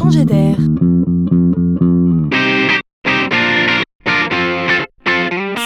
changer 0.00 0.24
d'air. 0.24 0.56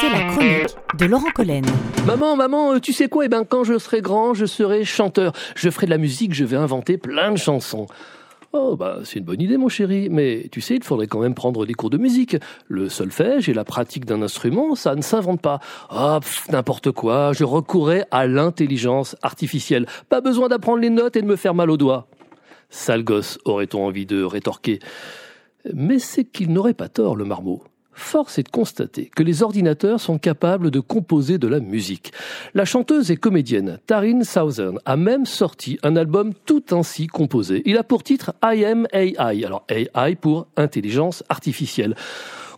C'est 0.01 0.11
la 0.11 0.23
chronique 0.29 0.77
de 0.99 1.07
Laurent 1.07 1.31
Collen. 1.33 1.65
Maman, 2.05 2.35
maman, 2.35 2.73
euh, 2.73 2.81
tu 2.81 2.93
sais 2.93 3.09
quoi? 3.09 3.27
Eh 3.27 3.29
ben, 3.29 3.45
quand 3.45 3.63
je 3.63 3.79
serai 3.79 4.01
grand, 4.01 4.35
je 4.35 4.47
serai 4.47 4.85
chanteur. 4.85 5.33
Je 5.55 5.71
ferai 5.71 5.87
de 5.87 5.91
la 5.91 5.99
musique, 5.99 6.35
je 6.35 6.45
vais 6.45 6.57
inventer 6.57 6.99
plein 6.99 7.31
de 7.31 7.37
chansons. 7.37 7.87
Oh, 8.53 8.77
bah, 8.77 8.99
c'est 9.05 9.21
une 9.21 9.25
bonne 9.25 9.41
idée, 9.41 9.57
mon 9.57 9.69
chéri. 9.69 10.09
Mais 10.11 10.49
tu 10.51 10.61
sais, 10.61 10.75
il 10.77 10.83
faudrait 10.83 11.07
quand 11.07 11.21
même 11.21 11.35
prendre 11.35 11.65
des 11.65 11.75
cours 11.75 11.91
de 11.91 11.99
musique. 11.99 12.37
Le 12.67 12.89
solfège 12.89 13.49
et 13.49 13.55
la 13.55 13.65
pratique 13.65 14.05
d'un 14.05 14.21
instrument, 14.21 14.75
ça 14.75 14.97
ne 14.97 15.03
s'invente 15.03 15.43
pas. 15.43 15.61
Ah, 15.91 16.19
pff, 16.21 16.49
n'importe 16.51 16.91
quoi. 16.91 17.33
Je 17.33 17.45
recourrais 17.45 18.05
à 18.11 18.27
l'intelligence 18.27 19.15
artificielle. 19.23 19.87
Pas 20.09 20.21
besoin 20.21 20.49
d'apprendre 20.49 20.79
les 20.79 20.91
notes 20.91 21.15
et 21.15 21.23
de 21.23 21.27
me 21.27 21.37
faire 21.37 21.55
mal 21.55 21.71
aux 21.71 21.77
doigts. 21.77 22.09
Sale 22.75 23.05
gosse, 23.05 23.39
aurait-on 23.45 23.87
envie 23.87 24.05
de 24.05 24.25
rétorquer. 24.25 24.81
Mais 25.73 26.01
c'est 26.01 26.25
qu'il 26.25 26.53
n'aurait 26.53 26.75
pas 26.75 26.89
tort, 26.89 27.15
le 27.15 27.25
marmot. 27.25 27.63
Force 27.93 28.37
est 28.39 28.43
de 28.43 28.49
constater 28.49 29.13
que 29.15 29.23
les 29.23 29.45
ordinateurs 29.45 30.01
sont 30.01 30.19
capables 30.19 30.73
de 30.73 30.81
composer 30.81 31.39
de 31.39 31.47
la 31.47 31.61
musique. 31.61 32.13
La 32.53 32.65
chanteuse 32.65 33.13
et 33.13 33.17
comédienne 33.17 33.79
Taryn 33.87 34.25
Southern 34.25 34.81
a 34.85 34.97
même 34.97 35.25
sorti 35.25 35.79
un 35.85 35.95
album 35.95 36.35
tout 36.47 36.65
ainsi 36.73 37.07
composé. 37.07 37.63
Il 37.65 37.79
a 37.79 37.85
pour 37.85 38.03
titre 38.03 38.35
I 38.43 38.65
Am 38.65 38.89
AI, 38.93 39.45
alors 39.45 39.65
AI 39.69 40.17
pour 40.17 40.49
intelligence 40.57 41.23
artificielle. 41.29 41.95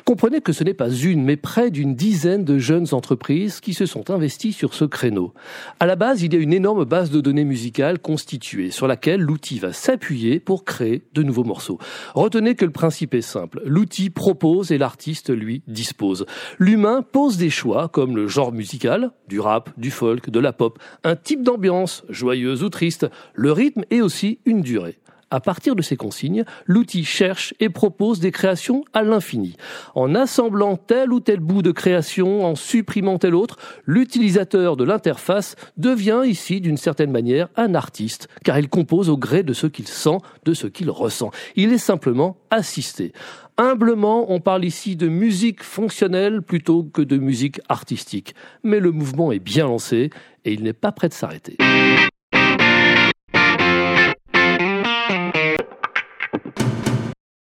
Comprenez 0.06 0.40
que 0.40 0.52
ce 0.52 0.62
n'est 0.62 0.72
pas 0.72 0.88
une, 0.88 1.24
mais 1.24 1.34
près 1.34 1.72
d'une 1.72 1.96
dizaine 1.96 2.44
de 2.44 2.58
jeunes 2.58 2.86
entreprises 2.92 3.58
qui 3.58 3.74
se 3.74 3.86
sont 3.86 4.08
investies 4.08 4.52
sur 4.52 4.72
ce 4.72 4.84
créneau. 4.84 5.34
À 5.80 5.86
la 5.86 5.96
base, 5.96 6.22
il 6.22 6.32
y 6.32 6.36
a 6.36 6.38
une 6.38 6.52
énorme 6.52 6.84
base 6.84 7.10
de 7.10 7.20
données 7.20 7.42
musicales 7.42 7.98
constituée, 7.98 8.70
sur 8.70 8.86
laquelle 8.86 9.20
l'outil 9.20 9.58
va 9.58 9.72
s'appuyer 9.72 10.38
pour 10.38 10.64
créer 10.64 11.02
de 11.12 11.24
nouveaux 11.24 11.42
morceaux. 11.42 11.80
Retenez 12.14 12.54
que 12.54 12.64
le 12.64 12.70
principe 12.70 13.14
est 13.14 13.20
simple. 13.20 13.60
L'outil 13.64 14.10
propose 14.10 14.70
et 14.70 14.78
l'artiste, 14.78 15.30
lui, 15.30 15.64
dispose. 15.66 16.24
L'humain 16.60 17.02
pose 17.02 17.36
des 17.36 17.50
choix, 17.50 17.88
comme 17.88 18.14
le 18.14 18.28
genre 18.28 18.52
musical, 18.52 19.10
du 19.26 19.40
rap, 19.40 19.70
du 19.76 19.90
folk, 19.90 20.30
de 20.30 20.38
la 20.38 20.52
pop, 20.52 20.78
un 21.02 21.16
type 21.16 21.42
d'ambiance, 21.42 22.04
joyeuse 22.08 22.62
ou 22.62 22.68
triste, 22.68 23.08
le 23.34 23.50
rythme 23.50 23.82
et 23.90 24.02
aussi 24.02 24.38
une 24.44 24.62
durée. 24.62 25.00
À 25.30 25.40
partir 25.40 25.74
de 25.74 25.82
ces 25.82 25.96
consignes, 25.96 26.44
l'outil 26.66 27.04
cherche 27.04 27.52
et 27.58 27.68
propose 27.68 28.20
des 28.20 28.30
créations 28.30 28.84
à 28.92 29.02
l'infini. 29.02 29.56
En 29.96 30.14
assemblant 30.14 30.76
tel 30.76 31.12
ou 31.12 31.18
tel 31.18 31.40
bout 31.40 31.62
de 31.62 31.72
création, 31.72 32.44
en 32.44 32.54
supprimant 32.54 33.18
tel 33.18 33.34
autre, 33.34 33.58
l'utilisateur 33.86 34.76
de 34.76 34.84
l'interface 34.84 35.56
devient 35.76 36.22
ici 36.26 36.60
d'une 36.60 36.76
certaine 36.76 37.10
manière 37.10 37.48
un 37.56 37.74
artiste, 37.74 38.28
car 38.44 38.56
il 38.58 38.68
compose 38.68 39.10
au 39.10 39.16
gré 39.16 39.42
de 39.42 39.52
ce 39.52 39.66
qu'il 39.66 39.88
sent, 39.88 40.18
de 40.44 40.54
ce 40.54 40.68
qu'il 40.68 40.90
ressent. 40.90 41.32
Il 41.56 41.72
est 41.72 41.78
simplement 41.78 42.36
assisté. 42.50 43.12
Humblement, 43.58 44.30
on 44.30 44.38
parle 44.38 44.64
ici 44.64 44.96
de 44.96 45.08
musique 45.08 45.62
fonctionnelle 45.62 46.42
plutôt 46.42 46.84
que 46.84 47.02
de 47.02 47.16
musique 47.16 47.60
artistique. 47.68 48.34
Mais 48.62 48.78
le 48.78 48.92
mouvement 48.92 49.32
est 49.32 49.38
bien 49.40 49.64
lancé 49.64 50.10
et 50.44 50.52
il 50.52 50.62
n'est 50.62 50.72
pas 50.72 50.92
prêt 50.92 51.08
de 51.08 51.14
s'arrêter. 51.14 51.56